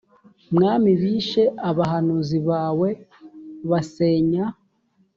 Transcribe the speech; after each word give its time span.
mwami 0.55 0.91
bishe 1.01 1.43
abahanuzi 1.69 2.37
bawe 2.49 2.89
basenya 3.69 4.45